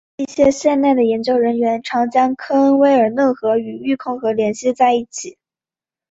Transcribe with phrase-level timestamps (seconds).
[0.15, 5.37] 一些现代的研究人员常将科恩威尔嫩河与育空河联系在一起。